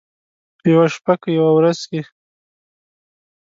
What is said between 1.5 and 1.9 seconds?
ورځ